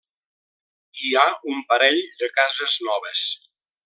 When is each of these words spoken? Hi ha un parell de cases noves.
Hi 1.01 1.11
ha 1.19 1.25
un 1.53 1.61
parell 1.73 2.01
de 2.23 2.31
cases 2.41 2.79
noves. 2.89 3.23